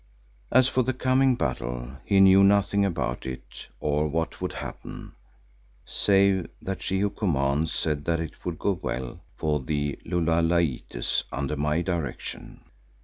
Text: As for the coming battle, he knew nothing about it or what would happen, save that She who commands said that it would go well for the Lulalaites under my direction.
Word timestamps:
As 0.51 0.67
for 0.67 0.81
the 0.81 0.95
coming 0.95 1.35
battle, 1.35 1.97
he 2.05 2.19
knew 2.19 2.43
nothing 2.43 2.83
about 2.83 3.23
it 3.27 3.67
or 3.79 4.07
what 4.07 4.41
would 4.41 4.53
happen, 4.53 5.11
save 5.85 6.47
that 6.59 6.81
She 6.81 7.01
who 7.01 7.11
commands 7.11 7.71
said 7.71 8.05
that 8.05 8.19
it 8.19 8.43
would 8.43 8.57
go 8.57 8.71
well 8.81 9.21
for 9.35 9.59
the 9.59 9.99
Lulalaites 10.03 11.25
under 11.31 11.55
my 11.55 11.83
direction. 11.83 12.61